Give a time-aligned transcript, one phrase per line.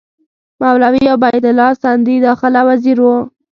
[0.61, 3.15] مولوي عبیدالله سندي داخله وزیر وو.